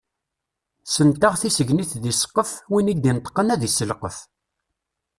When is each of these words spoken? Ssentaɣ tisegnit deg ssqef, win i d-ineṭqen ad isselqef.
Ssentaɣ 0.87 1.33
tisegnit 1.41 1.91
deg 2.03 2.13
ssqef, 2.17 2.51
win 2.71 2.91
i 2.91 2.93
d-ineṭqen 2.97 3.51
ad 3.53 3.61
isselqef. 3.67 4.17